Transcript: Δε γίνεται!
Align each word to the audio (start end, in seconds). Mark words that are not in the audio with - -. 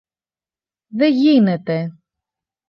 Δε 0.87 1.07
γίνεται! 1.07 1.91